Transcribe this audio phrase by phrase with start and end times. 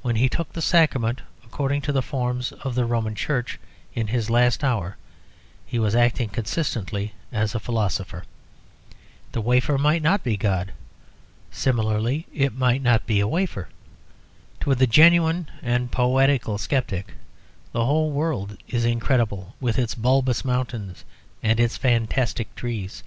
[0.00, 3.60] When he took the Sacrament according to the forms of the Roman Church
[3.92, 4.96] in his last hour
[5.66, 8.24] he was acting consistently as a philosopher.
[9.32, 10.72] The wafer might not be God;
[11.50, 13.68] similarly it might not be a wafer.
[14.60, 17.12] To the genuine and poetical sceptic
[17.72, 21.04] the whole world is incredible, with its bulbous mountains
[21.42, 23.02] and its fantastic trees.